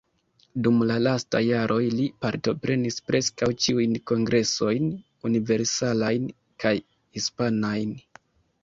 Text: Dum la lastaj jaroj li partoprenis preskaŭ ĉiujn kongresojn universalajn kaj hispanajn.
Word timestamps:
Dum 0.67 0.79
la 0.91 0.95
lastaj 1.07 1.41
jaroj 1.47 1.83
li 1.97 2.07
partoprenis 2.25 2.97
preskaŭ 3.11 3.51
ĉiujn 3.67 3.95
kongresojn 4.13 4.91
universalajn 5.31 6.29
kaj 6.67 6.75
hispanajn. 7.19 7.97